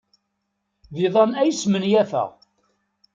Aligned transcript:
D 0.93 0.97
iḍan 1.05 1.31
ay 1.41 1.51
smenyafeɣ. 1.53 2.29